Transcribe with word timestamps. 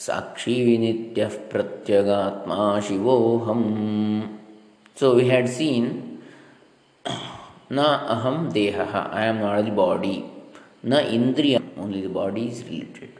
साक्षी 0.05 0.55
नित्यः 0.77 1.33
प्रत्यगात्मा 1.51 2.79
शिवोऽहं 2.87 3.63
so 4.99 5.07
we 5.15 5.23
had 5.29 5.47
seen 5.47 5.85
न 7.71 7.77
अहम 8.15 8.49
देह 8.53 8.81
आई 8.81 9.27
एम 9.27 9.35
नॉट 9.35 9.69
बॉडी 9.75 10.17
न 10.85 10.97
इंद्रिय 11.17 11.59
only 11.83 12.01
the 12.07 12.11
body 12.11 12.41
is 12.47 12.63
related 12.69 13.19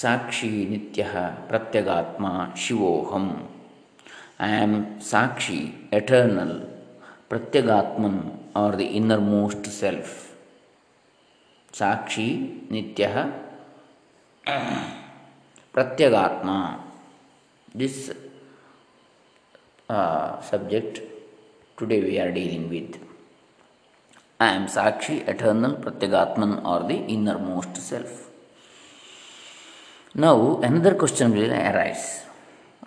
साक्षी 0.00 0.50
नित्य 0.70 1.02
प्रत्यगात्मा 1.48 2.32
शिवोहम 2.64 3.26
I 4.40 4.62
am 4.62 4.82
sakshi 5.10 5.60
eternal 5.94 6.52
pratyagatman 7.32 8.16
or 8.60 8.74
the 8.76 8.84
innermost 9.26 9.68
self 9.72 10.08
साक्षी 11.74 12.26
नित्य 12.72 13.04
प्रत्यगात्मा. 15.74 16.56
This 17.76 17.96
subject 20.50 20.94
today 21.78 21.98
we 22.00 22.16
are 22.18 22.30
dealing 22.36 22.66
with 22.70 22.98
I 24.42 24.48
am 24.56 24.66
sakshi 24.76 25.16
eternal 25.34 25.72
pratyagatman 25.84 26.52
or 26.72 26.86
the 26.88 26.96
innermost 27.48 27.74
self 27.88 28.12
now 30.14 30.36
another 30.66 30.94
question 30.98 31.32
will 31.32 31.52
arise 31.54 32.06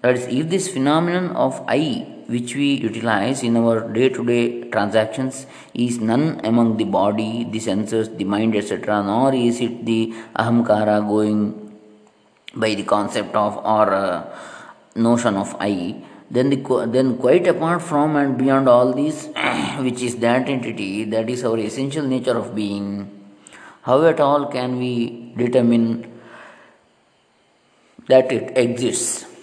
that 0.05 0.17
is 0.17 0.27
if 0.39 0.49
this 0.55 0.67
phenomenon 0.75 1.31
of 1.45 1.63
i 1.67 1.81
which 2.33 2.55
we 2.55 2.67
utilize 2.87 3.43
in 3.43 3.57
our 3.57 3.75
day 3.95 4.07
to 4.09 4.25
day 4.25 4.43
transactions 4.75 5.45
is 5.73 5.99
none 5.99 6.41
among 6.43 6.77
the 6.77 6.83
body, 6.83 7.43
the 7.51 7.59
senses, 7.59 8.09
the 8.09 8.23
mind, 8.23 8.55
etc., 8.55 9.03
nor 9.03 9.33
is 9.33 9.61
it 9.61 9.85
the 9.85 10.13
ahamkara 10.35 10.97
going 11.07 11.39
by 12.55 12.73
the 12.73 12.83
concept 12.83 13.35
of 13.35 13.57
or 13.57 13.93
uh, 13.93 14.25
notion 14.95 15.35
of 15.35 15.55
I. 15.59 16.03
Then, 16.31 16.49
the, 16.49 16.87
then, 16.87 17.17
quite 17.17 17.45
apart 17.45 17.83
from 17.83 18.15
and 18.15 18.37
beyond 18.37 18.67
all 18.67 18.93
this, 18.93 19.27
which 19.79 20.01
is 20.01 20.15
that 20.17 20.49
entity, 20.49 21.03
that 21.05 21.29
is 21.29 21.43
our 21.45 21.59
essential 21.59 22.03
nature 22.03 22.35
of 22.35 22.55
being, 22.55 23.11
how 23.83 24.03
at 24.05 24.19
all 24.19 24.47
can 24.47 24.79
we 24.79 25.31
determine 25.37 26.11
that 28.07 28.31
it 28.31 28.57
exists? 28.57 29.34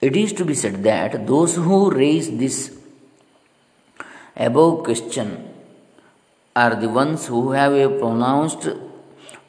It 0.00 0.16
is 0.16 0.32
to 0.34 0.44
be 0.44 0.54
said 0.54 0.84
that 0.84 1.26
those 1.26 1.56
who 1.56 1.90
raise 1.90 2.30
this 2.38 2.76
above 4.36 4.84
question 4.84 5.52
are 6.54 6.76
the 6.76 6.88
ones 6.88 7.26
who 7.26 7.50
have 7.50 7.72
a 7.72 7.88
pronounced 7.88 8.68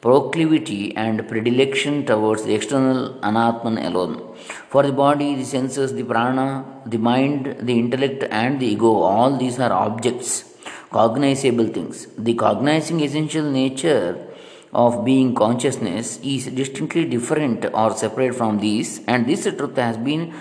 proclivity 0.00 0.96
and 0.96 1.28
predilection 1.28 2.04
towards 2.04 2.42
the 2.44 2.54
external 2.54 3.14
anatman 3.20 3.84
alone. 3.84 4.34
For 4.70 4.82
the 4.82 4.92
body, 4.92 5.36
the 5.36 5.44
senses, 5.44 5.94
the 5.94 6.02
prana, 6.02 6.64
the 6.84 6.98
mind, 6.98 7.56
the 7.60 7.78
intellect, 7.78 8.24
and 8.30 8.58
the 8.58 8.66
ego, 8.66 8.92
all 9.02 9.36
these 9.36 9.60
are 9.60 9.72
objects, 9.72 10.44
cognizable 10.90 11.68
things. 11.68 12.08
The 12.18 12.34
cognizing 12.34 13.00
essential 13.00 13.48
nature 13.48 14.26
of 14.72 15.04
being 15.04 15.34
consciousness 15.34 16.20
is 16.22 16.46
distinctly 16.46 17.04
different 17.04 17.66
or 17.74 17.96
separate 17.96 18.34
from 18.34 18.58
these, 18.58 19.00
and 19.06 19.26
this 19.26 19.44
truth 19.44 19.76
has 19.76 19.96
been 19.96 20.32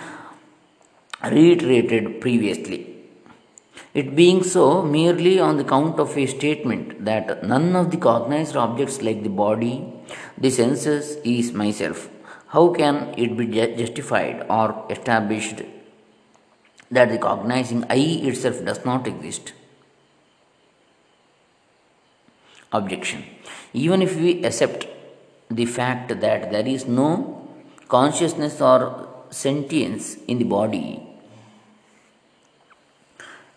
reiterated 1.23 2.21
previously. 2.21 2.95
It 3.93 4.15
being 4.15 4.43
so, 4.43 4.83
merely 4.83 5.39
on 5.39 5.57
the 5.57 5.63
count 5.63 5.99
of 5.99 6.15
a 6.15 6.25
statement 6.27 7.05
that 7.05 7.43
none 7.43 7.75
of 7.75 7.89
the 7.89 7.97
cognized 7.97 8.55
objects 8.55 9.01
like 9.01 9.23
the 9.23 9.29
body, 9.29 9.91
the 10.37 10.51
senses, 10.51 11.17
is 11.23 11.51
myself, 11.53 12.07
how 12.49 12.69
can 12.73 13.13
it 13.17 13.35
be 13.35 13.47
justified 13.47 14.45
or 14.49 14.85
established 14.89 15.63
that 16.91 17.09
the 17.09 17.17
cognizing 17.17 17.83
I 17.89 17.95
itself 17.95 18.63
does 18.63 18.85
not 18.85 19.07
exist? 19.07 19.53
Objection. 22.71 23.25
Even 23.73 24.01
if 24.01 24.15
we 24.15 24.43
accept 24.43 24.87
the 25.49 25.65
fact 25.65 26.09
that 26.09 26.51
there 26.51 26.67
is 26.67 26.85
no 26.87 27.47
consciousness 27.87 28.61
or 28.61 29.07
sentience 29.29 30.15
in 30.27 30.37
the 30.37 30.43
body 30.45 31.01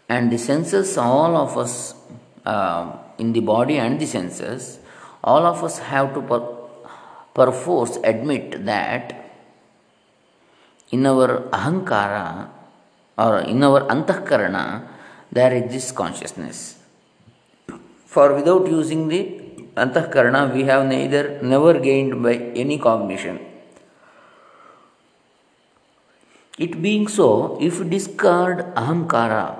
and 0.09 0.31
the 0.31 0.39
senses, 0.39 0.99
all 0.99 1.37
of 1.37 1.57
us 1.57 1.95
uh, 2.45 2.93
in 3.19 3.33
the 3.33 3.41
body 3.41 3.79
and 3.79 4.01
the 4.01 4.07
senses, 4.07 4.79
all 5.25 5.47
of 5.47 5.63
us 5.65 5.79
have 5.79 6.13
to 6.15 6.21
per- 6.23 6.53
perforce 7.35 7.99
admit 8.05 8.65
that 8.67 9.31
in 10.91 11.07
our 11.07 11.49
ahankara 11.51 12.51
or 13.17 13.41
in 13.41 13.63
our 13.63 13.81
antahkarana 13.89 14.87
there 15.31 15.53
exists 15.55 15.93
consciousness. 15.93 16.79
For 18.05 18.35
without 18.35 18.67
using 18.67 19.09
the 19.09 19.42
antahkarana, 19.77 20.53
we 20.53 20.65
have 20.65 20.87
neither 20.87 21.41
never 21.43 21.79
gained 21.79 22.23
by 22.23 22.35
any 22.35 22.79
cognition. 22.79 23.39
It 26.59 26.83
being 26.83 27.09
so, 27.09 27.59
if 27.61 27.89
discard 27.89 28.75
ahamkara 28.75 29.59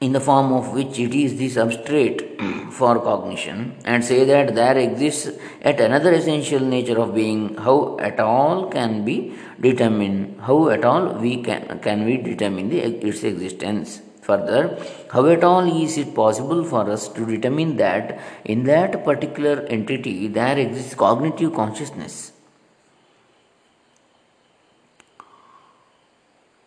in 0.00 0.12
the 0.12 0.20
form 0.20 0.52
of 0.52 0.74
which 0.74 0.98
it 0.98 1.14
is 1.14 1.36
the 1.36 1.48
substrate 1.48 2.70
for 2.72 3.00
cognition 3.00 3.74
and 3.86 4.04
say 4.04 4.24
that 4.24 4.54
there 4.54 4.76
exists 4.76 5.30
at 5.62 5.80
another 5.80 6.12
essential 6.12 6.60
nature 6.60 7.00
of 7.00 7.14
being, 7.14 7.56
how 7.56 7.98
at 7.98 8.20
all 8.20 8.68
can 8.68 9.04
be 9.06 9.34
determined, 9.58 10.38
how 10.42 10.68
at 10.68 10.84
all 10.84 11.14
we 11.14 11.42
can, 11.42 11.80
can 11.80 12.04
we 12.04 12.18
determine 12.18 12.68
the, 12.68 12.80
its 12.80 13.24
existence. 13.24 14.02
Further, 14.26 14.78
how 15.12 15.26
at 15.26 15.44
all 15.44 15.66
is 15.82 15.96
it 15.98 16.14
possible 16.14 16.64
for 16.64 16.90
us 16.90 17.08
to 17.08 17.24
determine 17.24 17.76
that 17.76 18.18
in 18.44 18.64
that 18.64 19.04
particular 19.04 19.60
entity 19.76 20.26
there 20.26 20.58
exists 20.58 20.94
cognitive 20.94 21.54
consciousness? 21.54 22.32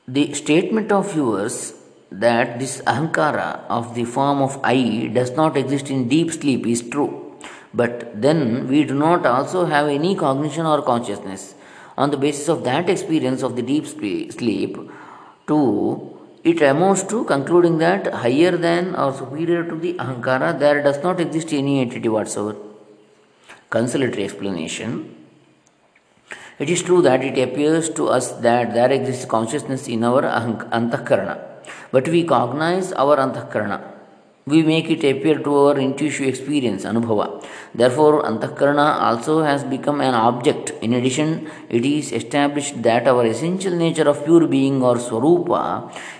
The 0.08 0.34
statement 0.34 0.92
of 0.92 1.16
yours 1.16 1.74
that 2.12 2.60
this 2.60 2.82
ahankara 2.82 3.66
of 3.68 3.94
the 3.96 4.06
form 4.06 4.42
of 4.42 4.60
I 4.64 5.12
does 5.14 5.32
not 5.32 5.58
exist 5.58 5.90
in 5.90 6.08
deep 6.08 6.32
sleep 6.32 6.66
is 6.66 6.82
true. 6.82 7.38
But 7.74 8.22
then 8.22 8.68
we 8.68 8.84
do 8.84 8.96
not 8.96 9.26
also 9.26 9.66
have 9.66 9.88
any 9.88 10.16
cognition 10.16 10.66
or 10.66 10.82
consciousness. 10.82 11.54
On 11.98 12.10
the 12.10 12.18
basis 12.18 12.48
of 12.48 12.64
that 12.64 12.90
experience 12.90 13.44
of 13.44 13.56
the 13.56 13.62
deep 13.62 13.86
sleep, 13.86 14.78
too, 15.46 16.19
it 16.44 16.62
amounts 16.62 17.04
to 17.04 17.24
concluding 17.26 17.78
that 17.80 18.14
higher 18.14 18.56
than 18.56 18.96
or 18.96 19.14
superior 19.14 19.64
to 19.64 19.76
the 19.76 19.94
ahankara, 19.96 20.58
there 20.58 20.82
does 20.82 21.04
not 21.04 21.20
exist 21.20 21.52
any 21.54 21.82
entity 21.82 22.08
whatsoever. 22.08 22.58
Consolatory 23.70 24.24
explanation. 24.24 25.16
It 26.58 26.70
is 26.70 26.82
true 26.82 27.02
that 27.02 27.24
it 27.24 27.38
appears 27.38 27.90
to 27.92 28.08
us 28.08 28.32
that 28.32 28.74
there 28.74 28.92
exists 28.92 29.26
consciousness 29.26 29.88
in 29.88 30.04
our 30.04 30.24
antakarana, 30.24 31.40
but 31.92 32.08
we 32.08 32.24
cognize 32.24 32.92
our 32.94 33.18
antakarana 33.18 33.89
we 34.50 34.64
make 34.64 34.90
it 34.90 35.04
appear 35.12 35.38
to 35.46 35.52
our 35.62 35.78
intuitive 35.78 36.28
experience, 36.28 36.84
anubhava. 36.86 37.28
Therefore, 37.74 38.24
antakarana 38.24 38.88
also 39.08 39.44
has 39.44 39.64
become 39.64 40.02
an 40.02 40.16
object. 40.16 40.72
In 40.82 40.94
addition, 40.94 41.50
it 41.70 41.86
is 41.86 42.12
established 42.12 42.82
that 42.84 43.08
our 43.08 43.26
essential 43.26 43.76
nature 43.76 44.08
of 44.14 44.24
pure 44.26 44.48
being 44.48 44.82
or 44.82 44.96
swarupa 44.96 45.64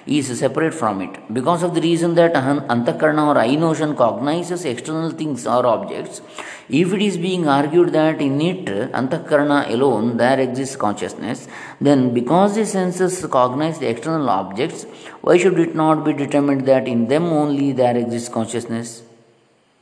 is 0.06 0.28
separate 0.40 0.74
from 0.74 1.02
it. 1.02 1.34
Because 1.34 1.64
of 1.64 1.74
the 1.76 1.82
reason 1.82 2.16
that 2.16 2.34
antakarana 2.34 3.24
or 3.34 3.38
I 3.38 3.56
notion 3.56 3.96
cognizes 3.96 4.66
external 4.66 5.12
things 5.12 5.48
or 5.48 5.66
objects, 5.66 6.22
if 6.70 6.94
it 6.94 7.02
is 7.02 7.18
being 7.18 7.48
argued 7.48 7.94
that 7.94 8.22
in 8.22 8.40
it, 8.42 8.66
antakarana 8.66 9.70
alone, 9.72 10.18
there 10.18 10.40
exists 10.40 10.76
consciousness, 10.76 11.48
then 11.82 12.14
because 12.14 12.56
the 12.56 12.66
senses 12.66 13.26
cognize 13.26 13.80
the 13.80 13.90
external 13.90 14.30
objects, 14.30 14.84
why 15.22 15.38
should 15.38 15.60
it 15.60 15.74
not 15.74 16.06
be 16.06 16.14
determined 16.14 16.68
that 16.68 16.88
in 16.88 17.08
them 17.08 17.26
only 17.26 17.72
there 17.72 17.98
exists 17.98 18.30
consciousness? 18.30 19.02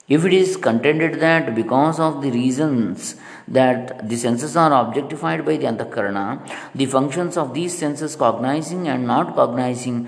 If 0.08 0.24
it 0.24 0.32
is 0.32 0.56
contended 0.56 1.20
that 1.20 1.54
because 1.54 2.00
of 2.00 2.22
the 2.22 2.32
reasons 2.32 3.18
that 3.50 4.08
the 4.08 4.16
senses 4.16 4.56
are 4.56 4.72
objectified 4.72 5.46
by 5.46 5.58
the 5.58 5.66
antakarana, 5.66 6.40
the 6.74 6.86
functions 6.86 7.36
of 7.36 7.54
these 7.54 7.78
senses 7.78 8.16
cognizing 8.16 8.88
and 8.88 9.06
not 9.06 9.36
cognizing 9.36 10.08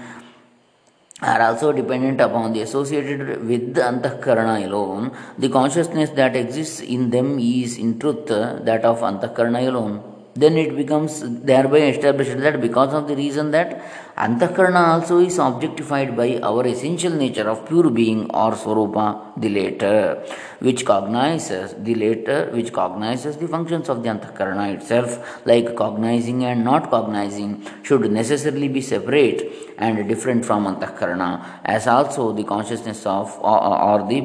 are 1.21 1.41
also 1.41 1.71
dependent 1.71 2.21
upon 2.21 2.53
the 2.53 2.61
associated 2.61 3.45
with 3.45 3.75
antakarana 3.75 4.65
alone. 4.65 5.11
The 5.37 5.49
consciousness 5.49 6.11
that 6.11 6.35
exists 6.35 6.79
in 6.79 7.09
them 7.09 7.39
is 7.39 7.77
in 7.77 7.99
truth 7.99 8.27
that 8.27 8.85
of 8.85 8.99
antakarana 9.01 9.67
alone. 9.67 10.03
Then 10.35 10.57
it 10.57 10.75
becomes 10.75 11.21
thereby 11.25 11.79
established 11.79 12.37
that 12.39 12.61
because 12.61 12.93
of 12.93 13.07
the 13.07 13.15
reason 13.15 13.51
that 13.51 14.08
Antakarana 14.19 14.95
also 14.95 15.19
is 15.19 15.39
objectified 15.39 16.13
by 16.17 16.39
our 16.43 16.67
essential 16.67 17.13
nature 17.13 17.49
of 17.49 17.65
pure 17.65 17.89
being 17.89 18.29
or 18.31 18.51
Swarupa, 18.51 19.31
the 19.37 19.47
later, 19.47 20.21
which 20.59 20.85
cognizes 20.85 21.73
the 21.77 21.95
later, 21.95 22.49
which 22.51 22.73
cognizes 22.73 23.37
the 23.37 23.47
functions 23.47 23.87
of 23.87 24.03
the 24.03 24.09
Antakarana 24.09 24.73
itself, 24.73 25.41
like 25.45 25.73
cognizing 25.73 26.43
and 26.43 26.65
not 26.65 26.89
cognizing, 26.89 27.65
should 27.81 28.11
necessarily 28.11 28.67
be 28.67 28.81
separate 28.81 29.53
and 29.77 30.05
different 30.09 30.43
from 30.43 30.65
Antakarana, 30.65 31.61
as 31.63 31.87
also 31.87 32.33
the 32.33 32.43
consciousness 32.43 33.05
of 33.05 33.39
or, 33.39 34.05
the 34.09 34.19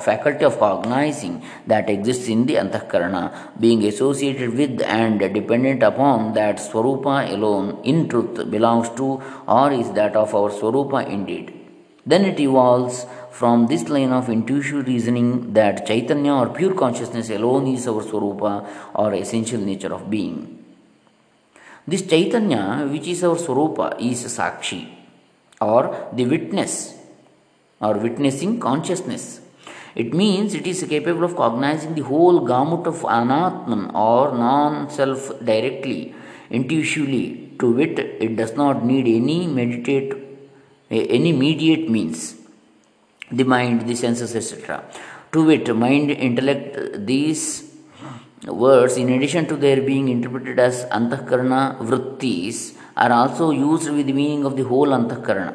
faculty 0.00 0.46
of 0.46 0.58
cognizing 0.58 1.44
that 1.66 1.90
exists 1.90 2.28
in 2.28 2.46
the 2.46 2.54
Antakarana, 2.54 3.60
being 3.60 3.84
associated 3.84 4.54
with 4.54 4.80
and 4.80 5.18
dependent 5.34 5.82
upon 5.82 6.32
that 6.32 6.56
Swarupa 6.56 7.30
alone 7.30 7.78
in 7.84 8.08
truth 8.08 8.50
belongs 8.50 8.88
to 8.96 9.20
or 9.46 9.72
is 9.72 9.92
that 9.92 10.16
of 10.16 10.34
our 10.34 10.50
Swarupa 10.50 11.08
indeed. 11.08 11.52
Then 12.04 12.24
it 12.24 12.38
evolves 12.38 13.06
from 13.30 13.66
this 13.66 13.88
line 13.88 14.12
of 14.12 14.28
intuitive 14.28 14.86
reasoning 14.86 15.52
that 15.52 15.86
Chaitanya 15.86 16.34
or 16.34 16.48
pure 16.48 16.74
consciousness 16.74 17.30
alone 17.30 17.66
is 17.66 17.86
our 17.88 18.02
Swarupa 18.02 18.66
or 18.94 19.12
essential 19.14 19.60
nature 19.60 19.92
of 19.92 20.08
being. 20.08 20.64
This 21.86 22.02
Chaitanya, 22.02 22.86
which 22.90 23.08
is 23.08 23.24
our 23.24 23.36
Swarupa, 23.36 24.00
is 24.00 24.24
Sakshi 24.24 24.88
or 25.60 26.08
the 26.12 26.26
witness 26.26 26.94
or 27.80 27.94
witnessing 27.94 28.58
consciousness. 28.60 29.40
It 29.94 30.12
means 30.12 30.54
it 30.54 30.66
is 30.66 30.84
capable 30.88 31.24
of 31.24 31.36
cognizing 31.36 31.94
the 31.94 32.02
whole 32.02 32.40
gamut 32.40 32.86
of 32.86 33.00
anatman 33.02 33.94
or 33.94 34.36
non 34.36 34.90
self 34.90 35.32
directly, 35.44 36.14
intuitively, 36.50 37.45
to 37.58 37.72
wit, 37.72 37.98
it 37.98 38.36
does 38.36 38.54
not 38.54 38.84
need 38.84 39.06
any 39.06 39.46
meditate, 39.46 40.14
any 40.90 41.32
mediate 41.32 41.90
means. 41.90 42.36
The 43.30 43.44
mind, 43.44 43.88
the 43.88 43.94
senses, 43.94 44.34
etc. 44.36 44.84
To 45.32 45.44
wit, 45.44 45.74
mind, 45.74 46.10
intellect, 46.10 47.06
these 47.06 47.72
words, 48.46 48.96
in 48.96 49.08
addition 49.10 49.46
to 49.46 49.56
their 49.56 49.80
being 49.80 50.08
interpreted 50.08 50.58
as 50.58 50.84
antakarana 50.86 51.78
vrittis, 51.78 52.74
are 52.96 53.12
also 53.12 53.50
used 53.50 53.90
with 53.90 54.06
the 54.06 54.12
meaning 54.12 54.44
of 54.44 54.56
the 54.56 54.64
whole 54.64 54.88
antakarana. 54.88 55.54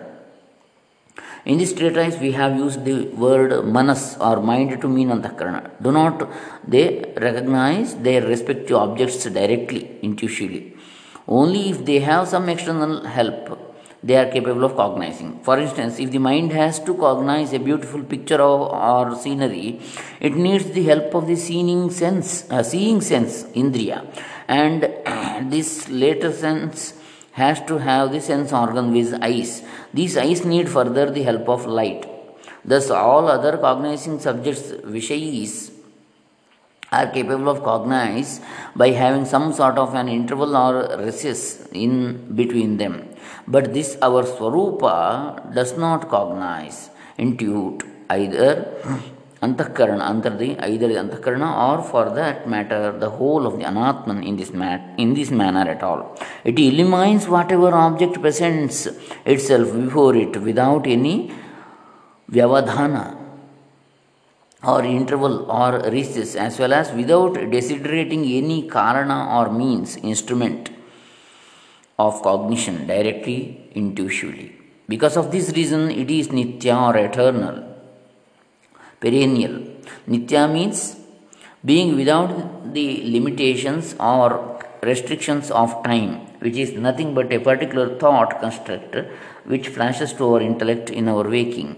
In 1.43 1.57
this 1.57 1.73
treatise, 1.73 2.19
we 2.19 2.33
have 2.33 2.55
used 2.55 2.85
the 2.85 3.07
word 3.07 3.65
manas 3.65 4.15
or 4.19 4.41
mind 4.41 4.79
to 4.81 4.87
mean 4.87 5.09
antakarana. 5.09 5.71
Do 5.81 5.91
not 5.91 6.29
they 6.67 7.13
recognize 7.19 7.95
their 7.95 8.21
respective 8.27 8.77
objects 8.77 9.23
directly, 9.23 9.97
intuitively? 10.03 10.75
Only 11.39 11.69
if 11.69 11.85
they 11.85 11.99
have 11.99 12.27
some 12.27 12.49
external 12.49 13.05
help, 13.05 13.43
they 14.03 14.17
are 14.17 14.29
capable 14.29 14.65
of 14.65 14.75
cognizing. 14.75 15.39
For 15.43 15.57
instance, 15.57 15.97
if 15.97 16.11
the 16.11 16.17
mind 16.17 16.51
has 16.51 16.79
to 16.81 16.93
cognize 16.93 17.53
a 17.53 17.59
beautiful 17.59 18.03
picture 18.03 18.41
of, 18.41 18.61
or 18.89 19.15
scenery, 19.15 19.79
it 20.19 20.35
needs 20.35 20.65
the 20.71 20.83
help 20.83 21.15
of 21.15 21.27
the 21.27 21.37
seeing 21.37 21.89
sense, 21.89 22.51
uh, 22.51 22.63
seeing 22.63 22.99
sense, 22.99 23.43
indriya, 23.61 24.05
and 24.49 25.49
this 25.51 25.87
later 25.87 26.33
sense 26.33 26.95
has 27.31 27.61
to 27.61 27.77
have 27.77 28.11
the 28.11 28.19
sense 28.19 28.51
organ 28.51 28.91
with 28.91 29.13
eyes. 29.21 29.63
These 29.93 30.17
eyes 30.17 30.43
need 30.43 30.67
further 30.67 31.09
the 31.09 31.23
help 31.23 31.47
of 31.47 31.65
light. 31.65 32.05
Thus, 32.65 32.89
all 32.89 33.29
other 33.29 33.57
cognizing 33.57 34.19
subjects, 34.19 34.71
vishayis, 34.71 35.70
are 36.91 37.07
capable 37.07 37.47
of 37.47 37.63
cognize 37.63 38.41
by 38.75 38.89
having 38.89 39.25
some 39.25 39.53
sort 39.53 39.77
of 39.77 39.93
an 39.95 40.09
interval 40.09 40.55
or 40.57 40.97
recess 40.97 41.65
in 41.71 42.35
between 42.35 42.75
them. 42.77 43.07
But 43.47 43.73
this 43.73 43.97
our 44.01 44.23
Swarupa 44.23 45.53
does 45.55 45.77
not 45.77 46.09
cognize, 46.09 46.89
intuit 47.17 47.83
either 48.09 48.51
antakarana, 49.41 50.01
under 50.01 50.31
the 50.31 50.59
either 50.65 50.89
the 50.89 51.51
or 51.67 51.81
for 51.81 52.09
that 52.09 52.47
matter 52.47 52.91
the 52.99 53.09
whole 53.09 53.47
of 53.47 53.57
the 53.57 53.63
anatman 53.63 54.27
in 54.27 54.35
this 54.35 54.51
mat 54.51 54.81
in 54.97 55.13
this 55.13 55.31
manner 55.31 55.69
at 55.69 55.81
all. 55.81 56.17
It 56.43 56.59
eliminates 56.59 57.27
whatever 57.27 57.73
object 57.73 58.21
presents 58.21 58.87
itself 59.25 59.73
before 59.73 60.15
it 60.15 60.35
without 60.41 60.85
any 60.85 61.31
vyavadhana 62.29 63.20
or 64.63 64.83
interval 64.83 65.49
or 65.49 65.79
recess 65.89 66.35
as 66.35 66.59
well 66.59 66.73
as 66.73 66.91
without 66.91 67.33
desiderating 67.55 68.23
any 68.25 68.59
karana 68.75 69.19
or 69.37 69.51
means 69.51 69.97
instrument 69.97 70.69
of 71.97 72.21
cognition 72.21 72.85
directly 72.85 73.39
intuitively 73.73 74.55
because 74.87 75.17
of 75.17 75.31
this 75.31 75.49
reason 75.59 75.89
it 75.89 76.09
is 76.19 76.27
nitya 76.27 76.77
or 76.87 76.97
eternal 76.97 77.57
perennial. 79.01 79.55
Nitya 80.07 80.51
means 80.51 80.97
being 81.65 81.95
without 81.95 82.31
the 82.73 82.87
limitations 83.15 83.95
or 83.99 84.59
restrictions 84.83 85.49
of 85.51 85.83
time 85.83 86.11
which 86.43 86.57
is 86.63 86.71
nothing 86.73 87.13
but 87.13 87.31
a 87.33 87.39
particular 87.39 87.87
thought 88.01 88.39
construct 88.39 88.95
which 89.45 89.67
flashes 89.75 90.13
to 90.13 90.33
our 90.33 90.41
intellect 90.41 90.89
in 90.89 91.07
our 91.07 91.27
waking 91.35 91.69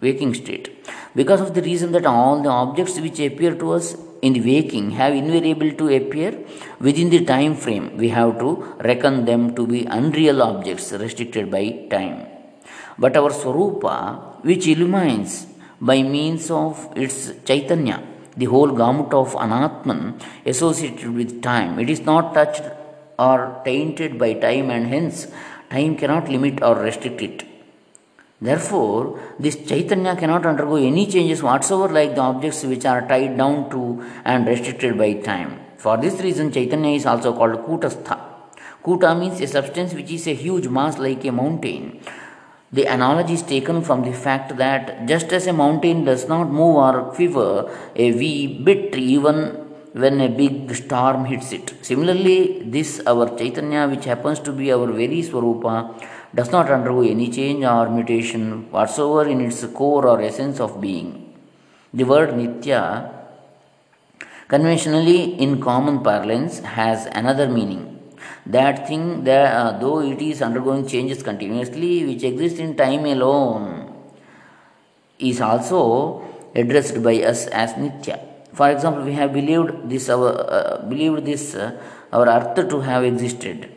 waking 0.00 0.34
state. 0.34 0.66
Because 1.14 1.40
of 1.40 1.54
the 1.54 1.62
reason 1.62 1.92
that 1.92 2.06
all 2.06 2.42
the 2.42 2.50
objects 2.50 2.98
which 3.00 3.18
appear 3.20 3.54
to 3.54 3.72
us 3.72 3.96
in 4.22 4.32
the 4.34 4.40
waking 4.40 4.90
have 4.90 5.14
invariable 5.14 5.72
to 5.80 5.94
appear 5.96 6.30
within 6.80 7.08
the 7.10 7.24
time 7.24 7.54
frame 7.54 7.96
we 7.96 8.08
have 8.08 8.38
to 8.42 8.50
reckon 8.88 9.24
them 9.24 9.54
to 9.54 9.66
be 9.66 9.80
unreal 9.98 10.42
objects 10.42 10.92
restricted 10.92 11.50
by 11.50 11.64
time. 11.90 12.26
But 12.98 13.16
our 13.16 13.30
swarupa 13.30 13.96
which 14.42 14.66
illumines 14.66 15.46
by 15.80 16.02
means 16.02 16.50
of 16.50 16.92
its 16.96 17.32
chaitanya 17.44 17.98
the 18.36 18.46
whole 18.52 18.72
gamut 18.80 19.12
of 19.12 19.34
anatman 19.34 20.00
associated 20.52 21.10
with 21.18 21.42
time 21.42 21.78
it 21.78 21.90
is 21.94 22.00
not 22.10 22.32
touched 22.38 22.66
or 23.18 23.38
tainted 23.64 24.18
by 24.22 24.32
time 24.46 24.70
and 24.70 24.86
hence 24.94 25.26
time 25.70 25.96
cannot 26.00 26.28
limit 26.28 26.62
or 26.62 26.74
restrict 26.88 27.20
it 27.28 27.55
Therefore, 28.40 29.18
this 29.38 29.56
Chaitanya 29.56 30.14
cannot 30.14 30.44
undergo 30.44 30.76
any 30.76 31.06
changes 31.06 31.42
whatsoever 31.42 31.92
like 31.92 32.14
the 32.14 32.20
objects 32.20 32.64
which 32.64 32.84
are 32.84 33.06
tied 33.08 33.38
down 33.38 33.70
to 33.70 34.04
and 34.24 34.46
restricted 34.46 34.98
by 34.98 35.14
time. 35.14 35.60
For 35.78 35.96
this 35.96 36.20
reason, 36.20 36.52
Chaitanya 36.52 36.94
is 36.94 37.06
also 37.06 37.32
called 37.32 37.64
Kutastha. 37.66 38.18
Kuta 38.84 39.18
means 39.18 39.40
a 39.40 39.46
substance 39.46 39.94
which 39.94 40.10
is 40.10 40.26
a 40.26 40.34
huge 40.34 40.68
mass 40.68 40.98
like 40.98 41.24
a 41.24 41.32
mountain. 41.32 42.00
The 42.72 42.84
analogy 42.84 43.34
is 43.34 43.42
taken 43.42 43.80
from 43.80 44.02
the 44.02 44.12
fact 44.12 44.56
that 44.58 45.06
just 45.06 45.32
as 45.32 45.46
a 45.46 45.52
mountain 45.52 46.04
does 46.04 46.28
not 46.28 46.50
move 46.50 46.76
or 46.76 47.12
quiver 47.14 47.70
a 47.94 48.12
wee 48.12 48.62
bit 48.62 48.94
even 48.96 49.66
when 49.92 50.20
a 50.20 50.28
big 50.28 50.74
storm 50.74 51.24
hits 51.24 51.52
it. 51.52 51.72
Similarly, 51.80 52.62
this 52.64 53.00
our 53.06 53.26
Chaitanya, 53.38 53.88
which 53.88 54.04
happens 54.04 54.40
to 54.40 54.52
be 54.52 54.70
our 54.70 54.86
very 54.86 55.22
Swarupa, 55.22 55.74
does 56.36 56.50
not 56.52 56.70
undergo 56.70 57.02
any 57.14 57.28
change 57.36 57.64
or 57.64 57.88
mutation 57.88 58.70
whatsoever 58.70 59.28
in 59.28 59.40
its 59.40 59.64
core 59.78 60.06
or 60.06 60.20
essence 60.20 60.60
of 60.60 60.80
being. 60.80 61.08
The 61.94 62.04
word 62.04 62.30
Nitya 62.30 63.12
conventionally 64.48 65.20
in 65.44 65.60
common 65.60 66.02
parlance 66.02 66.58
has 66.60 67.06
another 67.06 67.48
meaning. 67.48 67.84
That 68.44 68.86
thing 68.86 69.24
that 69.24 69.54
uh, 69.54 69.78
though 69.78 70.00
it 70.00 70.20
is 70.20 70.42
undergoing 70.42 70.86
changes 70.86 71.22
continuously 71.22 72.04
which 72.04 72.22
exists 72.22 72.58
in 72.58 72.76
time 72.76 73.06
alone 73.06 73.92
is 75.18 75.40
also 75.40 76.22
addressed 76.54 77.02
by 77.02 77.16
us 77.22 77.46
as 77.46 77.72
nitya. 77.74 78.20
For 78.52 78.70
example 78.70 79.04
we 79.04 79.14
have 79.14 79.32
believed 79.32 79.88
this 79.88 80.08
our 80.08 80.32
uh, 80.58 80.82
believed 80.82 81.24
this 81.24 81.54
uh, 81.54 81.72
our 82.12 82.28
earth 82.28 82.68
to 82.68 82.80
have 82.80 83.04
existed 83.04 83.75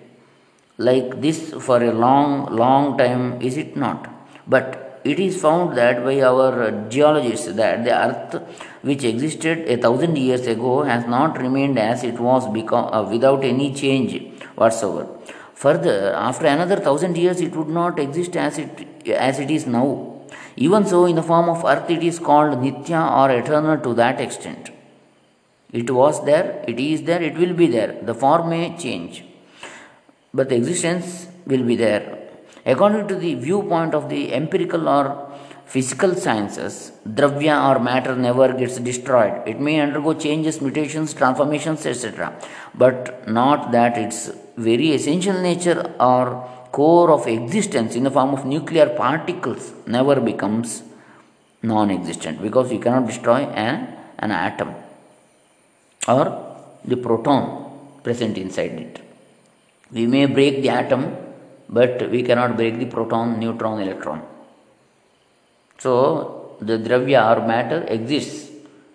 like 0.88 1.20
this 1.22 1.40
for 1.66 1.84
a 1.84 1.92
long 1.92 2.56
long 2.56 2.98
time 2.98 3.42
is 3.42 3.58
it 3.58 3.76
not? 3.76 4.08
But 4.48 5.02
it 5.04 5.20
is 5.20 5.42
found 5.42 5.78
that 5.78 6.04
by 6.04 6.22
our 6.22 6.72
geologists 6.90 7.52
that 7.60 7.84
the 7.84 7.94
earth 8.06 8.42
which 8.82 9.04
existed 9.04 9.60
a 9.68 9.78
thousand 9.78 10.18
years 10.18 10.48
ago 10.48 10.84
has 10.84 11.06
not 11.06 11.38
remained 11.38 11.78
as 11.78 12.04
it 12.04 12.18
was 12.20 12.48
become, 12.48 12.86
uh, 12.94 13.04
without 13.04 13.44
any 13.44 13.74
change 13.74 14.22
whatsoever. 14.56 15.08
Further 15.54 16.14
after 16.14 16.46
another 16.46 16.78
thousand 16.78 17.18
years 17.18 17.42
it 17.42 17.54
would 17.56 17.68
not 17.68 18.00
exist 18.00 18.38
as 18.38 18.58
it 18.58 19.08
as 19.08 19.40
it 19.40 19.52
is 19.52 19.68
now. 19.68 20.16
Even 20.56 20.86
so 20.86 21.06
in 21.06 21.16
the 21.16 21.24
form 21.24 21.50
of 21.50 21.66
earth 21.66 21.90
it 21.90 22.04
is 22.04 22.20
called 22.20 22.58
nitya 22.66 23.02
or 23.20 23.32
eternal 23.32 23.78
to 23.78 23.94
that 23.96 24.22
extent. 24.22 24.72
It 25.74 25.90
was 25.90 26.24
there 26.24 26.64
it 26.68 26.80
is 26.80 27.04
there 27.04 27.22
it 27.22 27.38
will 27.38 27.54
be 27.54 27.68
there. 27.68 27.98
The 28.02 28.14
form 28.14 28.50
may 28.50 28.78
change 28.78 29.24
but 30.34 30.50
the 30.50 30.56
existence 30.56 31.28
will 31.46 31.64
be 31.64 31.76
there 31.76 32.20
According 32.66 33.08
to 33.08 33.16
the 33.16 33.36
viewpoint 33.36 33.94
of 33.94 34.10
the 34.10 34.34
empirical 34.34 34.88
or 34.90 35.06
physical 35.66 36.14
sciences, 36.16 36.92
dravya 37.08 37.56
or 37.70 37.80
matter 37.80 38.16
never 38.16 38.52
gets 38.54 38.78
destroyed. 38.80 39.48
It 39.48 39.60
may 39.60 39.80
undergo 39.80 40.14
changes, 40.14 40.62
mutations, 40.62 41.14
transformations, 41.14 41.86
etc. 41.86 42.34
But 42.76 43.28
not 43.28 43.72
that 43.72 43.98
its 43.98 44.32
very 44.58 44.92
essential 44.94 45.42
nature 45.42 45.96
or 46.00 46.48
core 46.72 47.12
of 47.12 47.28
existence 47.28 47.96
in 47.96 48.04
the 48.04 48.12
form 48.12 48.34
of 48.34 48.46
nuclear 48.46 48.90
particles 48.90 49.72
never 49.88 50.20
becomes 50.20 50.84
non 51.64 51.92
existent 51.92 52.42
because 52.42 52.72
you 52.72 52.80
cannot 52.80 53.08
destroy 53.08 53.42
an, 53.68 53.96
an 54.20 54.32
atom 54.32 54.74
or 56.08 56.26
the 56.86 56.98
proton 56.98 58.02
present 58.04 58.38
inside 58.38 58.72
it. 58.72 59.09
We 59.92 60.06
may 60.08 60.26
break 60.26 60.62
the 60.62 60.70
atom 60.70 61.16
but 61.70 62.10
we 62.10 62.24
cannot 62.24 62.58
break 62.58 62.80
the 62.80 62.86
proton, 62.86 63.40
neutron, 63.40 63.80
electron. 63.80 64.22
So, 65.78 66.58
the 66.62 66.78
dravya 66.78 67.22
or 67.32 67.48
matter 67.48 67.86
exists. 67.88 68.50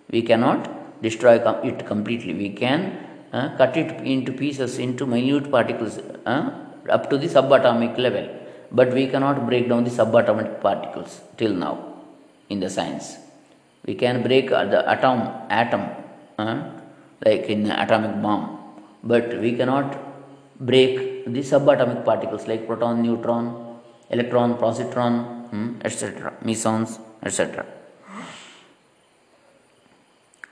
We 0.09 0.21
cannot 0.21 1.01
destroy 1.01 1.35
it 1.63 1.85
completely. 1.87 2.33
We 2.33 2.49
can 2.49 3.05
uh, 3.31 3.55
cut 3.57 3.75
it 3.77 3.91
into 4.05 4.31
pieces, 4.33 4.77
into 4.77 5.05
minute 5.05 5.49
particles 5.49 5.97
uh, 6.25 6.51
up 6.89 7.09
to 7.09 7.17
the 7.17 7.27
subatomic 7.27 7.97
level. 7.97 8.27
But 8.71 8.93
we 8.93 9.07
cannot 9.07 9.45
break 9.47 9.69
down 9.69 9.85
the 9.85 9.89
subatomic 9.89 10.61
particles 10.61 11.21
till 11.37 11.53
now 11.53 11.93
in 12.49 12.59
the 12.59 12.69
science. 12.69 13.17
We 13.85 13.95
can 13.95 14.21
break 14.21 14.49
the 14.49 14.87
atom, 14.89 15.21
atom, 15.49 15.89
uh, 16.37 16.71
like 17.23 17.43
in 17.43 17.63
the 17.63 17.81
atomic 17.81 18.21
bomb, 18.21 18.59
but 19.03 19.39
we 19.39 19.55
cannot 19.55 19.97
break 20.59 21.25
the 21.25 21.41
subatomic 21.41 22.05
particles 22.05 22.47
like 22.47 22.67
proton, 22.67 23.01
neutron, 23.01 23.79
electron, 24.09 24.57
positron, 24.57 25.49
hmm, 25.49 25.81
etc., 25.83 26.33
mesons, 26.41 26.99
etc. 27.23 27.65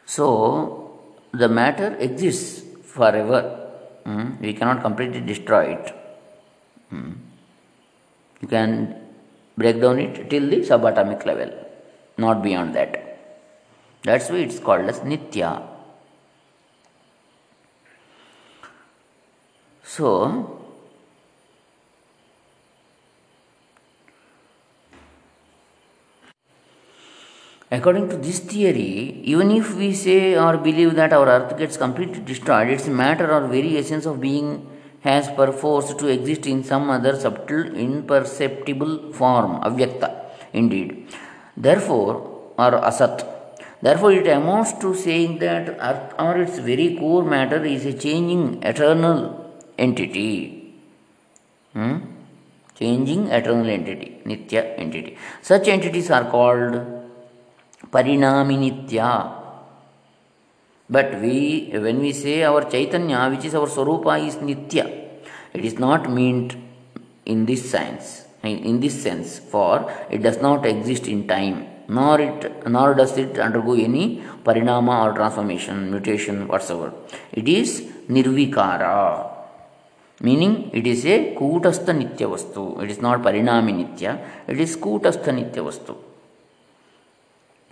So, 0.05 1.00
the 1.31 1.48
matter 1.48 1.95
exists 1.98 2.63
forever. 2.83 3.60
Hmm, 4.05 4.39
we 4.39 4.53
cannot 4.53 4.81
completely 4.81 5.22
destroy 5.22 5.74
it. 5.75 5.95
Hmm. 6.89 7.13
You 8.41 8.48
can 8.48 8.95
break 9.57 9.79
down 9.81 10.00
it 10.00 10.29
till 10.29 10.50
the 10.50 10.57
subatomic 10.57 11.25
level, 11.25 11.51
not 12.17 12.43
beyond 12.43 12.75
that. 12.75 13.00
That's 14.03 14.29
why 14.29 14.38
it's 14.38 14.60
called 14.60 14.89
as 14.89 15.00
Nitya. 15.00 15.73
So, 19.84 20.63
According 27.75 28.10
to 28.10 28.18
this 28.18 28.40
theory, 28.40 29.20
even 29.24 29.50
if 29.50 29.75
we 29.75 29.94
say 29.96 30.36
or 30.38 30.58
believe 30.58 30.94
that 30.94 31.12
our 31.12 31.28
earth 31.28 31.58
gets 31.58 31.75
completely 31.75 32.22
destroyed, 32.22 32.70
its 32.70 32.88
matter 32.88 33.34
or 33.34 33.48
very 33.48 33.78
essence 33.80 34.06
of 34.06 34.22
being 34.22 34.70
has 35.02 35.28
perforce 35.32 35.92
to 35.96 36.08
exist 36.08 36.46
in 36.46 36.63
some 36.63 36.92
other 36.92 37.16
subtle, 37.20 37.63
imperceptible 37.75 39.12
form, 39.12 39.60
avyakta, 39.62 40.10
indeed. 40.54 41.08
Therefore, 41.58 42.54
or 42.60 42.72
asat. 42.92 43.25
Therefore, 43.82 44.12
it 44.12 44.28
amounts 44.28 44.74
to 44.74 44.94
saying 44.94 45.40
that 45.40 45.70
earth 45.70 46.13
or 46.20 46.38
its 46.38 46.60
very 46.60 46.96
core 46.96 47.24
matter 47.24 47.66
is 47.66 47.88
a 47.88 47.94
changing, 47.94 48.62
eternal 48.62 49.42
entity. 49.77 50.74
Hmm? 51.74 51.98
Changing 52.75 53.27
eternal 53.27 53.70
entity, 53.70 54.22
nitya 54.25 54.77
entity. 54.77 55.18
Such 55.42 55.68
entities 55.68 56.10
are 56.12 56.30
called 56.30 56.74
Parinaminitya. 57.92 59.44
But 60.89 61.22
we, 61.22 61.70
when 61.74 62.00
we 62.00 62.12
say 62.12 62.44
our 62.44 62.63
Chaitanya, 62.70 63.30
which 63.30 63.46
is 63.46 63.56
our 63.56 63.68
Swarupa, 63.68 64.27
is 64.27 64.36
Nitya, 64.36 64.86
it 65.53 65.63
is 65.63 65.80
not 65.80 66.10
meant 66.10 66.56
in 67.25 67.46
this 67.46 67.70
sense, 67.70 68.25
in 68.44 68.80
this 68.80 69.01
sense, 69.01 69.39
for 69.39 69.92
it 70.10 70.22
does 70.22 70.42
not 70.42 70.65
exist 70.65 71.08
in 71.08 71.27
time, 71.27 71.68
nor 71.88 72.20
it 72.20 72.68
nor 72.68 72.94
does 72.94 73.18
it 73.18 73.39
undergo 73.39 73.74
any 73.74 74.22
parinama 74.44 75.06
or 75.06 75.13
transformation, 75.13 75.89
mutation, 75.89 76.48
whatsoever. 76.48 76.94
It 77.32 77.48
is 77.48 77.82
nirvikara. 78.10 79.33
Meaning 80.24 80.72
it 80.74 80.88
is 80.88 81.06
a 81.06 81.36
kutastha 81.36 81.94
nitya 82.01 82.27
vastu. 82.34 82.82
It 82.84 82.89
is 82.89 83.00
not 83.01 83.22
parinami 83.22 83.74
nitya, 83.82 84.20
it 84.48 84.60
is 84.60 84.75
kutastha 84.77 85.32
nitya 85.38 85.63
vastu 85.68 85.96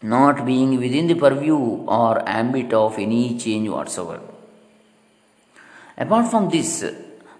not 0.01 0.45
being 0.45 0.79
within 0.79 1.07
the 1.07 1.13
purview 1.13 1.57
or 1.57 2.27
ambit 2.27 2.73
of 2.73 2.97
any 2.97 3.37
change 3.37 3.69
whatsoever. 3.69 4.21
Apart 5.97 6.31
from 6.31 6.49
this, 6.49 6.83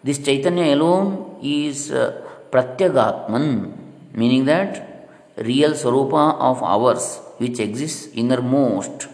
this 0.03 0.19
Chaitanya 0.19 0.75
alone 0.75 1.39
is 1.41 1.91
uh, 1.91 2.21
Pratyagatman, 2.51 3.75
meaning 4.13 4.45
that 4.45 5.09
real 5.37 5.71
Swarupa 5.71 6.35
of 6.39 6.61
ours 6.61 7.19
which 7.37 7.59
exists 7.59 8.09
innermost 8.13 9.07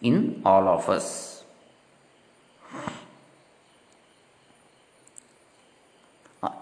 in 0.00 0.40
all 0.44 0.66
of 0.68 0.88
us. 0.88 1.37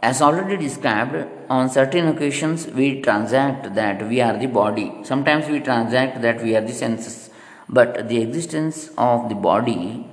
As 0.02 0.23
already 0.23 0.56
described, 0.56 1.28
on 1.50 1.68
certain 1.68 2.09
occasions 2.09 2.66
we 2.66 3.02
transact 3.02 3.75
that 3.75 4.09
we 4.09 4.23
are 4.23 4.37
the 4.38 4.47
body. 4.47 4.92
Sometimes 5.02 5.49
we 5.49 5.61
transact 5.61 6.23
that 6.23 6.42
we 6.42 6.56
are 6.56 6.62
the 6.62 6.73
senses. 6.73 7.28
But 7.68 8.09
the 8.09 8.23
existence 8.23 8.90
of 8.97 9.28
the 9.28 9.35
body, 9.35 10.06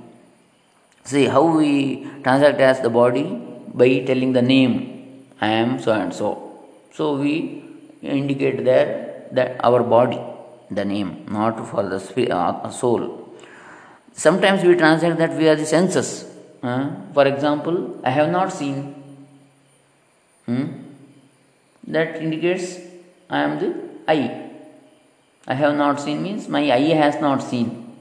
see 1.04 1.26
how 1.26 1.44
we 1.56 2.06
transact 2.22 2.60
as 2.60 2.80
the 2.80 2.90
body? 2.90 3.40
By 3.72 4.00
telling 4.00 4.34
the 4.34 4.42
name, 4.42 5.24
I 5.40 5.48
am 5.48 5.80
so 5.80 5.92
and 5.92 6.12
so. 6.12 6.28
So 6.92 7.16
we 7.16 7.64
indicate 8.02 8.64
there 8.64 9.24
that 9.32 9.56
our 9.64 9.82
body, 9.82 10.20
the 10.70 10.84
name, 10.84 11.26
not 11.28 11.66
for 11.68 11.82
the 11.82 12.30
uh, 12.30 12.70
soul. 12.70 13.34
Sometimes 14.12 14.62
we 14.62 14.76
transact 14.76 15.16
that 15.18 15.36
we 15.36 15.48
are 15.48 15.56
the 15.56 15.66
senses. 15.66 16.26
Uh, 16.62 16.90
for 17.14 17.26
example, 17.26 18.00
I 18.04 18.10
have 18.10 18.30
not 18.30 18.52
seen 18.52 19.03
Hmm? 20.46 20.66
That 21.86 22.20
indicates 22.22 22.78
I 23.30 23.42
am 23.42 23.58
the 23.58 23.74
I. 24.06 24.50
I 25.46 25.54
have 25.54 25.76
not 25.76 26.00
seen 26.00 26.22
means 26.22 26.48
my 26.48 26.70
eye 26.72 26.94
has 26.94 27.20
not 27.20 27.42
seen. 27.42 27.96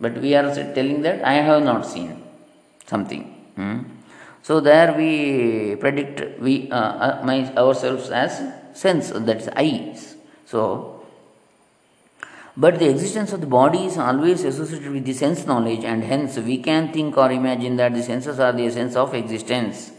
But 0.00 0.18
we 0.18 0.34
are 0.34 0.54
telling 0.74 1.02
that 1.02 1.24
I 1.24 1.34
have 1.34 1.62
not 1.62 1.86
seen 1.86 2.22
something. 2.86 3.22
Hmm? 3.56 3.78
So 4.42 4.60
there 4.60 4.92
we 4.92 5.76
predict 5.76 6.40
we 6.40 6.70
uh, 6.70 6.76
uh, 6.76 7.22
my, 7.24 7.52
ourselves 7.56 8.10
as 8.10 8.42
sense 8.74 9.10
that 9.10 9.40
is 9.40 9.48
eyes. 9.48 10.16
So 10.44 10.94
but 12.56 12.78
the 12.78 12.88
existence 12.88 13.32
of 13.32 13.40
the 13.40 13.46
body 13.46 13.86
is 13.86 13.98
always 13.98 14.44
associated 14.44 14.92
with 14.92 15.04
the 15.04 15.12
sense 15.12 15.44
knowledge, 15.44 15.82
and 15.82 16.04
hence 16.04 16.38
we 16.38 16.58
can 16.58 16.92
think 16.92 17.16
or 17.16 17.32
imagine 17.32 17.76
that 17.76 17.94
the 17.94 18.02
senses 18.02 18.38
are 18.38 18.52
the 18.52 18.66
essence 18.66 18.94
of 18.94 19.14
existence 19.14 19.90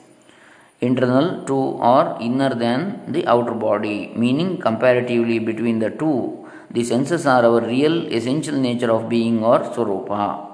internal 0.82 1.46
to 1.46 1.55
or 1.55 2.17
inner 2.22 2.53
than 2.53 3.12
the 3.12 3.25
outer 3.27 3.53
body, 3.53 4.12
meaning 4.15 4.58
comparatively 4.58 5.39
between 5.39 5.79
the 5.79 5.89
two, 5.89 6.48
the 6.72 6.84
senses 6.84 7.25
are 7.25 7.44
our 7.46 7.62
real 7.62 8.08
essential 8.13 8.55
nature 8.55 8.91
of 8.91 9.08
being 9.08 9.44
or 9.44 9.60
swarupa. 9.60 10.50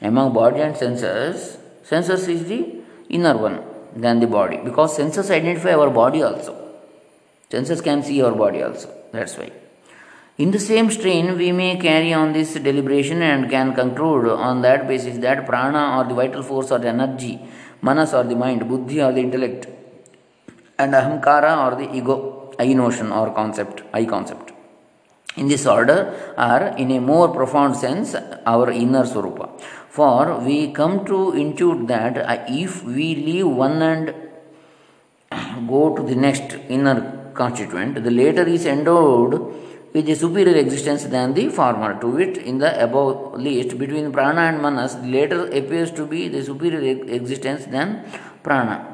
Among 0.00 0.32
body 0.32 0.60
and 0.60 0.76
senses, 0.76 1.58
senses 1.82 2.28
is 2.28 2.44
the 2.46 2.76
inner 3.08 3.36
one 3.36 3.60
than 3.94 4.20
the 4.20 4.26
body 4.26 4.58
because 4.64 4.96
senses 4.96 5.30
identify 5.30 5.74
our 5.74 5.90
body 5.90 6.22
also. 6.22 6.56
Senses 7.50 7.80
can 7.80 8.02
see 8.02 8.22
our 8.22 8.32
body 8.32 8.62
also. 8.62 8.88
That's 9.12 9.36
why. 9.36 9.50
In 10.38 10.50
the 10.50 10.58
same 10.58 10.90
strain, 10.90 11.36
we 11.36 11.52
may 11.52 11.76
carry 11.76 12.12
on 12.14 12.32
this 12.32 12.54
deliberation 12.54 13.20
and 13.20 13.50
can 13.50 13.74
conclude 13.74 14.28
on 14.30 14.62
that 14.62 14.88
basis 14.88 15.18
that 15.18 15.46
prana 15.46 15.98
or 15.98 16.08
the 16.08 16.14
vital 16.14 16.42
force 16.42 16.70
or 16.70 16.78
the 16.78 16.88
energy, 16.88 17.38
manas 17.82 18.14
or 18.14 18.24
the 18.24 18.34
mind, 18.34 18.68
buddhi 18.68 19.02
or 19.02 19.12
the 19.12 19.20
intellect, 19.20 19.66
and 20.78 20.94
ahamkara 20.94 21.52
or 21.64 21.76
the 21.80 21.94
ego, 21.94 22.54
I 22.58 22.72
notion 22.72 23.12
or 23.12 23.32
concept, 23.32 23.82
I 23.92 24.04
concept. 24.04 24.52
In 25.36 25.48
this 25.48 25.66
order 25.66 26.34
are, 26.36 26.76
in 26.76 26.90
a 26.90 27.00
more 27.00 27.28
profound 27.28 27.76
sense, 27.76 28.14
our 28.46 28.70
inner 28.70 29.04
swarupa. 29.04 29.60
For 29.88 30.38
we 30.38 30.72
come 30.72 31.04
to 31.06 31.32
intuit 31.32 31.86
that 31.88 32.18
uh, 32.18 32.44
if 32.48 32.84
we 32.84 33.14
leave 33.14 33.46
one 33.46 33.82
and 33.82 34.14
go 35.68 35.94
to 35.96 36.02
the 36.02 36.14
next 36.14 36.54
inner 36.68 37.30
constituent, 37.34 38.02
the 38.02 38.10
later 38.10 38.42
is 38.42 38.66
endowed 38.66 39.51
with 39.92 40.08
a 40.08 40.16
superior 40.16 40.56
existence 40.56 41.04
than 41.04 41.34
the 41.34 41.48
former. 41.48 42.00
To 42.00 42.18
it, 42.18 42.38
in 42.38 42.58
the 42.58 42.82
above 42.82 43.34
list, 43.34 43.78
between 43.78 44.12
prana 44.12 44.42
and 44.42 44.62
manas, 44.62 44.96
the 44.96 45.08
latter 45.08 45.46
appears 45.46 45.90
to 45.92 46.06
be 46.06 46.28
the 46.28 46.42
superior 46.42 47.04
existence 47.06 47.66
than 47.66 48.04
prana. 48.42 48.88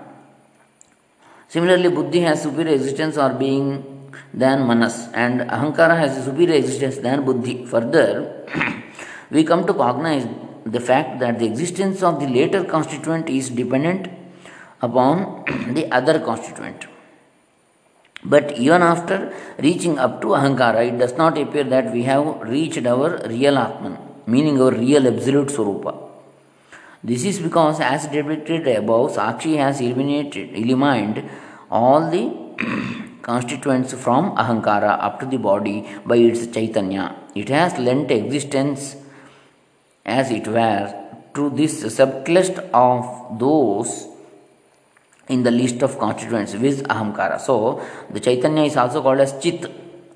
Similarly, 1.49 1.88
buddhi 1.88 2.21
has 2.21 2.43
superior 2.43 2.75
existence 2.75 3.17
or 3.17 3.31
being 3.31 3.95
than 4.35 4.67
manas, 4.67 5.09
and 5.14 5.40
ahankara 5.40 5.97
has 5.97 6.19
a 6.19 6.23
superior 6.25 6.57
existence 6.57 6.99
than 6.99 7.25
buddhi. 7.25 7.64
Further, 7.64 8.45
we 9.31 9.45
come 9.45 9.67
to 9.67 9.73
cognize 9.73 10.26
the 10.64 10.81
fact 10.81 11.21
that 11.21 11.38
the 11.38 11.47
existence 11.47 12.02
of 12.02 12.21
the 12.21 12.26
later 12.26 12.64
constituent 12.64 13.28
is 13.31 13.49
dependent 13.49 14.09
upon 14.83 15.45
the 15.75 15.90
other 15.90 16.19
constituent. 16.19 16.87
But 18.25 18.58
even 18.58 18.82
after 18.82 19.32
reaching 19.58 19.98
up 19.98 20.20
to 20.22 20.28
Ahankara, 20.28 20.87
it 20.88 20.98
does 20.98 21.16
not 21.16 21.38
appear 21.38 21.64
that 21.64 21.92
we 21.92 22.02
have 22.02 22.40
reached 22.42 22.84
our 22.84 23.20
real 23.26 23.56
Atman, 23.56 23.96
meaning 24.26 24.60
our 24.60 24.72
real 24.72 25.06
absolute 25.06 25.48
Swarupa. 25.48 26.08
This 27.02 27.25
is 27.25 27.38
because, 27.38 27.80
as 27.80 28.06
depicted 28.08 28.66
above, 28.66 29.12
Sakshi 29.12 29.56
has 29.56 29.80
eliminated, 29.80 30.50
eliminated 30.52 31.30
all 31.70 32.10
the 32.10 32.34
constituents 33.22 33.92
from 33.92 34.34
Ahankara 34.37 34.98
up 35.00 35.20
to 35.20 35.26
the 35.26 35.37
body 35.37 35.87
by 36.04 36.16
its 36.16 36.48
Chaitanya. 36.48 37.14
It 37.37 37.50
has 37.50 37.78
lent 37.78 38.10
existence, 38.10 38.96
as 40.04 40.32
it 40.32 40.48
were, 40.48 40.92
to 41.34 41.50
this 41.50 41.84
subclust 41.84 42.68
of 42.75 43.38
those 43.38 44.08
in 45.28 45.42
the 45.42 45.50
list 45.50 45.82
of 45.82 45.99
constituents 45.99 46.54
with 46.54 46.82
ahamkara. 46.88 47.40
So 47.40 47.82
the 48.11 48.20
Chaitanya 48.20 48.64
is 48.64 48.76
also 48.76 49.02
called 49.02 49.20
as 49.20 49.40
Chit. 49.42 49.66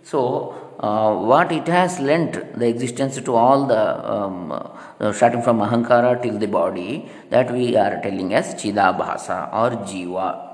So 0.05 0.73
uh, 0.81 1.15
what 1.15 1.53
it 1.53 1.67
has 1.69 2.01
lent 2.01 2.59
the 2.59 2.67
existence 2.67 3.21
to 3.21 3.35
all 3.35 3.67
the 3.67 4.13
um, 4.13 4.51
uh, 4.51 5.13
starting 5.13 5.43
from 5.43 5.61
ahankara 5.61 6.21
till 6.23 6.39
the 6.39 6.47
body 6.47 7.09
that 7.31 7.53
we 7.53 7.77
are 7.77 8.01
telling 8.03 8.35
as 8.35 8.55
chidabhasa 8.55 9.53
or 9.53 9.71
jiva. 9.87 10.49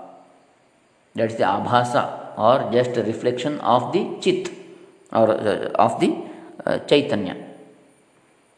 That 1.15 1.31
is 1.33 1.37
the 1.37 1.45
abhasa 1.45 2.39
or 2.39 2.71
just 2.73 2.97
a 2.97 3.03
reflection 3.03 3.59
of 3.61 3.93
the 3.93 4.19
chit 4.21 4.51
or 5.13 5.31
uh, 5.31 5.71
of 5.87 5.99
the 6.01 6.17
uh, 6.67 6.79
chaitanya. 6.81 7.37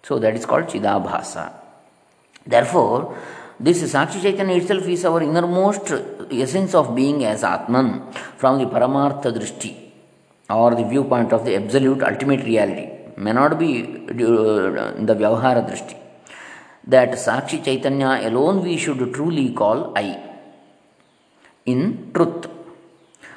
So 0.02 0.19
that 0.19 0.35
is 0.35 0.47
called 0.47 0.64
chidabhasa. 0.64 1.52
Therefore, 2.47 3.16
this 3.61 3.83
Sakshi 3.93 4.23
Chaitanya 4.23 4.57
itself 4.57 4.88
is 4.88 5.05
our 5.05 5.23
innermost 5.23 5.93
essence 6.31 6.75
of 6.75 6.95
being 6.97 7.25
as 7.26 7.45
Atman 7.45 8.11
from 8.38 8.59
the 8.59 8.64
Paramartha 8.64 9.31
Drishti 9.37 9.73
or 10.49 10.75
the 10.75 10.85
viewpoint 10.85 11.31
of 11.35 11.45
the 11.45 11.56
absolute 11.56 12.02
ultimate 12.02 12.43
reality. 12.45 12.89
May 13.19 13.32
not 13.32 13.58
be 13.58 13.82
uh, 13.82 14.15
the 14.15 15.15
Vyavahara 15.21 15.69
Drishti. 15.69 15.95
That 16.87 17.11
Sakshi 17.11 17.63
Chaitanya 17.63 18.26
alone 18.26 18.63
we 18.63 18.78
should 18.78 19.13
truly 19.13 19.52
call 19.52 19.93
I. 19.95 20.19
In 21.67 22.13
truth, 22.15 22.49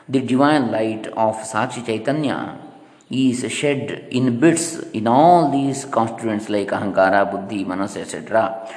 the 0.07 0.21
divine 0.21 0.71
light 0.71 1.07
of 1.07 1.35
Sakshi 1.35 1.85
Chaitanya 1.85 2.59
is 3.09 3.51
shed 3.51 4.07
in 4.09 4.39
bits 4.39 4.79
in 4.93 5.05
all 5.05 5.51
these 5.51 5.83
constituents 5.83 6.47
like 6.47 6.69
Ahankara, 6.69 7.29
Buddhi, 7.29 7.65
Manas, 7.65 7.97
etc 7.97 8.69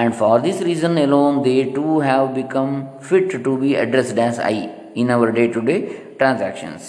and 0.00 0.14
for 0.20 0.34
this 0.44 0.58
reason 0.68 0.92
alone 1.04 1.36
they 1.46 1.58
too 1.76 1.94
have 2.08 2.26
become 2.40 2.72
fit 3.08 3.28
to 3.46 3.52
be 3.62 3.70
addressed 3.82 4.18
as 4.28 4.38
I 4.52 4.54
in 5.02 5.10
our 5.14 5.30
day 5.38 5.48
to 5.54 5.60
day 5.70 5.78
transactions. 6.20 6.82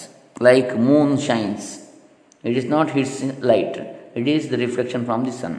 Like 0.47 0.69
moon 0.87 1.09
shines, 1.25 1.63
it 2.49 2.55
is 2.61 2.65
not 2.73 2.95
its 3.01 3.13
light, 3.49 3.75
it 4.19 4.27
is 4.35 4.49
the 4.51 4.59
reflection 4.65 5.05
from 5.05 5.23
the 5.27 5.33
sun. 5.41 5.55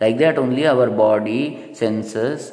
Like 0.00 0.16
that 0.18 0.38
only 0.38 0.66
our 0.66 0.88
body, 0.90 1.74
senses, 1.80 2.52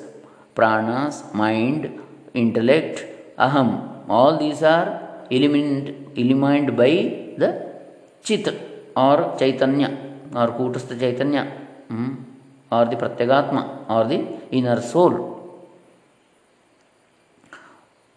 pranas, 0.56 1.16
mind, 1.34 2.02
intellect, 2.34 3.06
aham, 3.38 3.70
all 4.08 4.38
these 4.38 4.62
are 4.64 4.88
illumined, 5.30 5.86
illumined 6.16 6.76
by 6.82 6.92
the 7.42 7.50
chit 8.24 8.48
or 8.96 9.36
chaitanya 9.40 9.90
or 10.36 10.50
kutastha 10.60 11.00
chaitanya. 11.00 11.46
Hmm 11.88 12.31
the 12.72 12.96
Pratyagatma 12.96 13.90
or 13.90 14.06
the 14.08 14.26
inner 14.52 14.82
soul. 14.82 15.38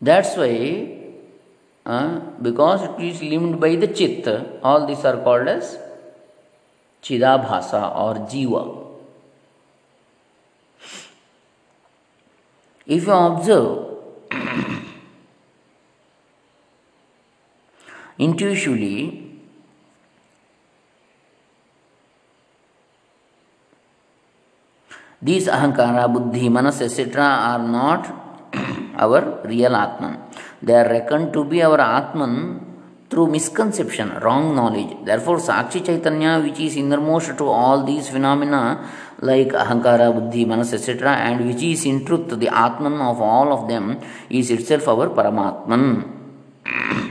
That's 0.00 0.36
why, 0.36 0.98
uh, 1.84 2.20
because 2.40 2.82
it 2.82 3.04
is 3.04 3.22
limbed 3.22 3.60
by 3.60 3.74
the 3.76 3.88
Chit, 3.88 4.28
all 4.62 4.86
these 4.86 5.04
are 5.04 5.16
called 5.22 5.48
as 5.48 5.78
Chidabhasa 7.02 7.96
or 7.96 8.14
Jiva. 8.30 8.80
If 12.86 13.06
you 13.06 13.12
observe 13.12 13.94
intuitively, 18.18 19.23
Buddhi, 25.24 26.48
manas, 26.50 26.82
etc. 26.82 27.22
are 27.22 27.66
not 27.66 28.52
our 28.96 29.40
real 29.44 29.74
Atman. 29.74 30.18
They 30.62 30.74
are 30.74 30.88
reckoned 30.88 31.32
to 31.32 31.44
be 31.44 31.62
our 31.62 31.80
Atman 31.80 32.60
through 33.08 33.28
misconception, 33.28 34.18
wrong 34.20 34.54
knowledge. 34.54 34.96
Therefore, 35.04 35.38
Sakshi 35.38 35.84
Chaitanya, 35.84 36.40
which 36.40 36.60
is 36.60 36.76
innermost 36.76 37.38
to 37.38 37.46
all 37.46 37.84
these 37.84 38.08
phenomena 38.08 38.90
like 39.20 39.48
ahankara, 39.48 40.12
buddhi, 40.12 40.44
manas, 40.44 40.74
etc., 40.74 41.12
and 41.12 41.46
which 41.46 41.62
is 41.62 41.86
in 41.86 42.04
truth 42.04 42.28
the 42.38 42.48
Atman 42.48 42.94
of 42.94 43.20
all 43.20 43.52
of 43.52 43.68
them, 43.68 44.00
is 44.28 44.50
itself 44.50 44.88
our 44.88 45.08
Paramatman. 45.08 46.23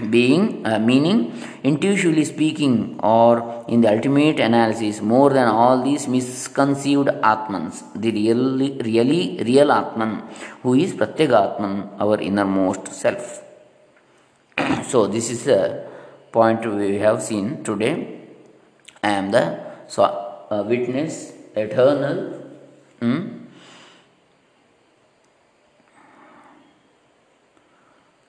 Being, 0.09 0.65
uh, 0.65 0.79
meaning, 0.79 1.31
intuitively 1.63 2.25
speaking, 2.25 2.99
or 3.01 3.65
in 3.67 3.81
the 3.81 3.89
ultimate 3.91 4.39
analysis, 4.39 5.01
more 5.01 5.29
than 5.31 5.47
all 5.47 5.83
these 5.83 6.07
misconceived 6.07 7.07
Atmans, 7.07 7.83
the 7.95 8.11
really, 8.11 8.77
really 8.83 9.41
real 9.43 9.71
Atman, 9.71 10.23
who 10.61 10.73
is 10.73 10.93
Pratyagatman, 10.93 11.99
our 11.99 12.19
innermost 12.19 12.87
self. 12.87 13.43
so, 14.87 15.07
this 15.07 15.29
is 15.29 15.45
the 15.45 15.87
point 16.31 16.65
we 16.65 16.97
have 16.97 17.21
seen 17.21 17.63
today. 17.63 18.19
I 19.03 19.11
am 19.11 19.31
the 19.31 19.59
so, 19.87 20.03
uh, 20.03 20.63
witness, 20.67 21.33
eternal. 21.55 22.41
Hmm? 22.99 23.43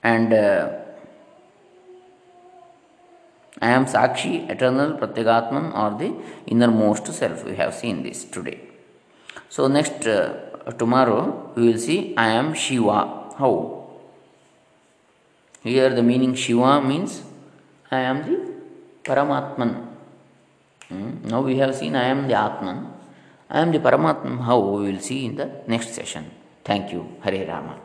and 0.04 0.32
uh, 0.32 0.83
I 3.64 3.70
am 3.76 3.84
Sakshi, 3.86 4.32
eternal 4.50 4.90
Pratyagatman 5.00 5.66
or 5.80 5.90
the 6.00 6.10
innermost 6.46 7.06
self. 7.20 7.44
We 7.44 7.54
have 7.56 7.72
seen 7.74 8.02
this 8.02 8.24
today. 8.24 8.58
So, 9.48 9.68
next 9.68 10.06
uh, 10.06 10.72
tomorrow 10.82 11.52
we 11.54 11.68
will 11.68 11.78
see 11.78 12.14
I 12.16 12.28
am 12.40 12.52
Shiva. 12.54 12.98
How? 13.38 13.54
Here 15.62 15.88
the 15.98 16.02
meaning 16.02 16.34
Shiva 16.34 16.82
means 16.82 17.22
I 17.90 18.00
am 18.10 18.18
the 18.28 18.36
Paramatman. 19.02 19.72
Hmm? 20.88 21.10
Now 21.30 21.40
we 21.40 21.56
have 21.56 21.74
seen 21.74 21.96
I 21.96 22.06
am 22.14 22.28
the 22.28 22.34
Atman. 22.34 22.78
I 23.48 23.60
am 23.62 23.72
the 23.72 23.78
Paramatman. 23.78 24.44
How? 24.44 24.58
We 24.58 24.92
will 24.92 25.00
see 25.00 25.24
in 25.24 25.36
the 25.36 25.48
next 25.66 25.94
session. 25.94 26.30
Thank 26.64 26.92
you. 26.92 27.16
Hare 27.22 27.46
Rama. 27.46 27.83